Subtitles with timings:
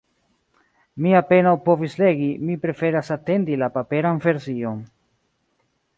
[1.05, 4.81] Mi apenaŭ povis legi, mi preferas atendi la paperan version.